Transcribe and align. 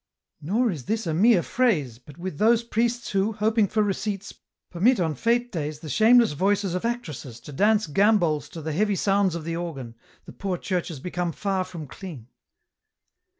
"Nor 0.41 0.71
is 0.71 0.85
this 0.85 1.05
a 1.05 1.13
mere 1.13 1.43
phrase, 1.43 1.99
but 1.99 2.17
with 2.17 2.39
those 2.39 2.63
priests 2.63 3.11
who, 3.11 3.33
hoping 3.33 3.67
for 3.67 3.83
receipts, 3.83 4.33
permit 4.71 4.99
on 4.99 5.13
fete 5.13 5.51
days 5.51 5.77
the 5.77 5.89
shameless 5.91 6.31
voices 6.31 6.73
of 6.73 6.85
actresses 6.85 7.39
to 7.41 7.51
dance 7.51 7.85
gambols 7.85 8.49
to 8.49 8.63
the 8.63 8.73
heavy 8.73 8.95
sounds 8.95 9.35
of 9.35 9.43
the 9.43 9.55
organ, 9.55 9.93
the 10.25 10.33
poor 10.33 10.57
Church 10.57 10.87
has 10.87 10.99
become 10.99 11.31
far 11.31 11.63
from 11.63 11.85
clean. 11.85 12.29